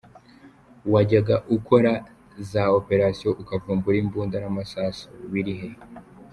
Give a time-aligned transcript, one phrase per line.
[0.91, 1.93] “Wajyaga ukora
[2.51, 5.69] za operations ukavumbura imbunda n’amasasu, biri he?”